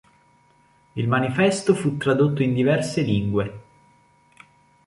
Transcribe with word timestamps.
Il 0.95 1.07
manifesto 1.07 1.75
fu 1.75 1.97
tradotto 1.97 2.41
in 2.41 2.55
diverse 2.55 3.03
lingue. 3.03 3.59